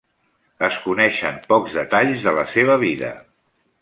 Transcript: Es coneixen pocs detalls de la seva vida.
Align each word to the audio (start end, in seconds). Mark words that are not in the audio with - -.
Es 0.67 0.77
coneixen 0.85 1.37
pocs 1.51 1.75
detalls 1.81 2.25
de 2.29 2.33
la 2.39 2.47
seva 2.55 2.79
vida. 2.89 3.13